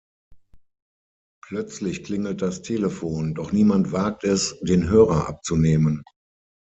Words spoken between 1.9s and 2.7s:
klingelt das